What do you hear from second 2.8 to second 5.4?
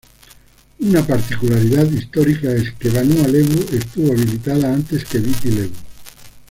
Vanua Levu estuvo habitada antes que